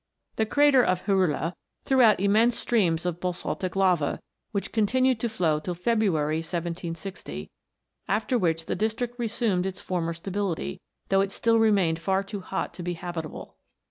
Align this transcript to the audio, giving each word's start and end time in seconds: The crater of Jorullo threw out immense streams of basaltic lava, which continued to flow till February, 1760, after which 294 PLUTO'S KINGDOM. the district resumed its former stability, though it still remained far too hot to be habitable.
The 0.37 0.47
crater 0.47 0.83
of 0.83 1.03
Jorullo 1.05 1.53
threw 1.85 2.01
out 2.01 2.19
immense 2.19 2.57
streams 2.57 3.05
of 3.05 3.19
basaltic 3.19 3.75
lava, 3.75 4.19
which 4.51 4.71
continued 4.71 5.19
to 5.19 5.29
flow 5.29 5.59
till 5.59 5.75
February, 5.75 6.37
1760, 6.37 7.51
after 8.07 8.35
which 8.35 8.65
294 8.65 8.65
PLUTO'S 8.65 8.65
KINGDOM. 8.65 8.67
the 8.67 8.87
district 8.87 9.19
resumed 9.59 9.65
its 9.67 9.81
former 9.81 10.13
stability, 10.15 10.81
though 11.09 11.21
it 11.21 11.31
still 11.31 11.59
remained 11.59 11.99
far 11.99 12.23
too 12.23 12.39
hot 12.41 12.73
to 12.73 12.81
be 12.81 12.93
habitable. 12.95 13.57